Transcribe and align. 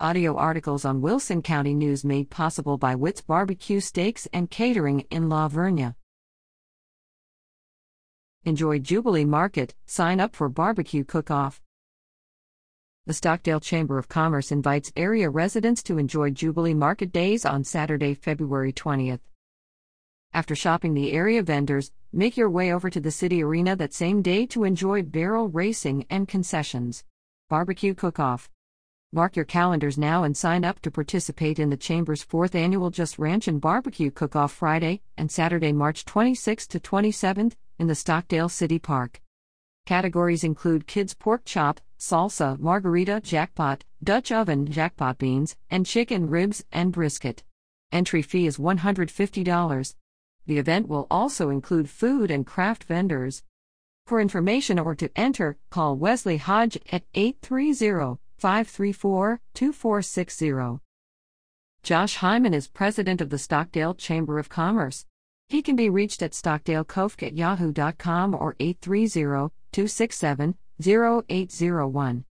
Audio 0.00 0.34
articles 0.34 0.84
on 0.84 1.00
Wilson 1.02 1.40
County 1.40 1.72
News 1.72 2.04
made 2.04 2.28
possible 2.28 2.76
by 2.76 2.96
Witt's 2.96 3.20
Barbecue 3.20 3.78
Steaks 3.78 4.26
and 4.32 4.50
Catering 4.50 5.06
in 5.08 5.28
La 5.28 5.48
Vernia. 5.48 5.94
Enjoy 8.44 8.80
Jubilee 8.80 9.24
Market, 9.24 9.76
sign 9.86 10.18
up 10.18 10.34
for 10.34 10.48
barbecue 10.48 11.04
cook 11.04 11.30
off. 11.30 11.62
The 13.06 13.14
Stockdale 13.14 13.60
Chamber 13.60 13.96
of 13.96 14.08
Commerce 14.08 14.50
invites 14.50 14.90
area 14.96 15.30
residents 15.30 15.80
to 15.84 15.98
enjoy 15.98 16.30
Jubilee 16.30 16.74
Market 16.74 17.12
Days 17.12 17.46
on 17.46 17.62
Saturday, 17.62 18.14
February 18.14 18.72
20th. 18.72 19.20
After 20.32 20.56
shopping 20.56 20.94
the 20.94 21.12
area 21.12 21.40
vendors, 21.40 21.92
make 22.12 22.36
your 22.36 22.50
way 22.50 22.72
over 22.72 22.90
to 22.90 23.00
the 23.00 23.12
city 23.12 23.44
arena 23.44 23.76
that 23.76 23.94
same 23.94 24.22
day 24.22 24.44
to 24.46 24.64
enjoy 24.64 25.04
barrel 25.04 25.48
racing 25.48 26.04
and 26.10 26.26
concessions. 26.26 27.04
Barbecue 27.48 27.94
cook 27.94 28.18
off. 28.18 28.50
Mark 29.14 29.36
your 29.36 29.44
calendars 29.44 29.96
now 29.96 30.24
and 30.24 30.36
sign 30.36 30.64
up 30.64 30.80
to 30.80 30.90
participate 30.90 31.60
in 31.60 31.70
the 31.70 31.76
Chamber's 31.76 32.24
fourth 32.24 32.56
annual 32.56 32.90
Just 32.90 33.16
Ranch 33.16 33.46
and 33.46 33.60
Barbecue 33.60 34.10
Cook 34.10 34.34
Off 34.34 34.50
Friday 34.50 35.02
and 35.16 35.30
Saturday, 35.30 35.72
March 35.72 36.04
26 36.04 36.66
to 36.66 36.80
27th 36.80 37.52
in 37.78 37.86
the 37.86 37.94
Stockdale 37.94 38.48
City 38.48 38.80
Park. 38.80 39.22
Categories 39.86 40.42
include 40.42 40.88
kids 40.88 41.14
pork 41.14 41.42
chop, 41.44 41.80
salsa, 41.96 42.58
margarita, 42.58 43.20
jackpot, 43.22 43.84
Dutch 44.02 44.32
oven, 44.32 44.66
jackpot 44.66 45.16
beans, 45.16 45.54
and 45.70 45.86
chicken 45.86 46.28
ribs 46.28 46.64
and 46.72 46.90
brisket. 46.90 47.44
Entry 47.92 48.20
fee 48.20 48.48
is 48.48 48.58
$150. 48.58 49.94
The 50.46 50.58
event 50.58 50.88
will 50.88 51.06
also 51.08 51.50
include 51.50 51.88
food 51.88 52.32
and 52.32 52.44
craft 52.44 52.82
vendors. 52.82 53.44
For 54.06 54.20
information 54.20 54.80
or 54.80 54.96
to 54.96 55.08
enter, 55.14 55.56
call 55.70 55.94
Wesley 55.94 56.38
Hodge 56.38 56.78
at 56.90 57.04
830 57.14 58.18
534 58.44 59.40
2460. 59.54 60.78
Josh 61.82 62.16
Hyman 62.16 62.52
is 62.52 62.68
president 62.68 63.22
of 63.22 63.30
the 63.30 63.38
Stockdale 63.38 63.94
Chamber 63.94 64.38
of 64.38 64.50
Commerce. 64.50 65.06
He 65.48 65.62
can 65.62 65.76
be 65.76 65.88
reached 65.88 66.20
at 66.20 66.32
stockdalecofk 66.32 67.26
at 67.26 67.34
yahoo.com 67.34 68.34
or 68.34 68.54
830 68.60 69.50
267 69.72 70.56
0801. 70.78 72.24